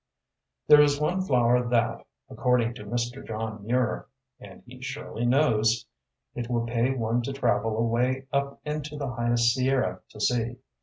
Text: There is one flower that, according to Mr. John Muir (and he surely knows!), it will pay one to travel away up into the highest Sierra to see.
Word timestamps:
There 0.65 0.81
is 0.81 0.99
one 0.99 1.21
flower 1.21 1.69
that, 1.69 2.07
according 2.27 2.73
to 2.73 2.85
Mr. 2.85 3.23
John 3.23 3.63
Muir 3.63 4.07
(and 4.39 4.63
he 4.65 4.81
surely 4.81 5.27
knows!), 5.27 5.85
it 6.33 6.49
will 6.49 6.65
pay 6.65 6.89
one 6.89 7.21
to 7.21 7.31
travel 7.33 7.77
away 7.77 8.25
up 8.33 8.59
into 8.65 8.97
the 8.97 9.11
highest 9.11 9.53
Sierra 9.53 10.01
to 10.09 10.19
see. 10.19 10.55